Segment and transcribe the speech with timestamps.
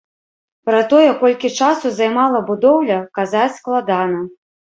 [0.69, 4.19] Пра тое, колькі часу займала будоўля, казаць складана.